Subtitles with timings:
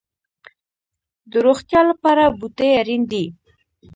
[1.31, 3.25] د روغتیا لپاره بوټي اړین دي